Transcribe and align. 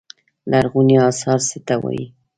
لرغوني 0.51 0.95
اثار 1.09 1.39
څه 1.49 1.57
ته 1.67 1.75
وايي. 1.81 2.05